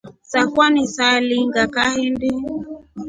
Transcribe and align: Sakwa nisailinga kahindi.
Sakwa 0.31 0.65
nisailinga 0.73 1.61
kahindi. 1.75 2.29